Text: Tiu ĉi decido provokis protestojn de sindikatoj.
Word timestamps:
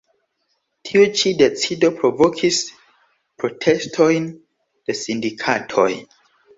Tiu 0.89 1.03
ĉi 1.19 1.33
decido 1.41 1.91
provokis 2.01 2.63
protestojn 3.45 4.29
de 4.35 5.01
sindikatoj. 5.07 5.91